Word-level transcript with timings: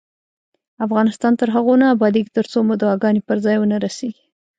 افغانستان 0.85 1.33
تر 1.39 1.47
هغو 1.55 1.73
نه 1.81 1.87
ابادیږي، 1.95 2.31
ترڅو 2.37 2.57
مو 2.67 2.73
دعاګانې 2.81 3.21
پر 3.27 3.37
ځای 3.45 3.55
ونه 3.59 3.77
رسیږي. 3.85 4.25